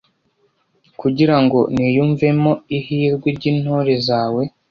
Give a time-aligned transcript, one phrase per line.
[1.01, 4.41] kugira ngo niyumvemo ihirwe ry'intore zawe